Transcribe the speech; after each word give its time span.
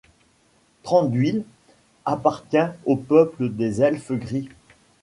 Thranduil 0.81 1.43
appartient 2.05 2.71
au 2.85 2.95
peuple 2.95 3.49
des 3.51 3.83
Elfes 3.83 4.13
gris. 4.13 4.49